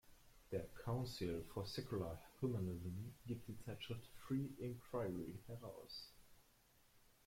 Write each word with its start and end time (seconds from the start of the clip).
Der 0.51 0.65
Council 0.83 1.43
for 1.53 1.63
Secular 1.67 2.19
Humanism 2.41 3.13
gibt 3.27 3.47
die 3.47 3.59
Zeitschrift" 3.63 4.07
Free 4.25 4.47
Inquiry" 4.57 5.37
heraus. 5.45 6.11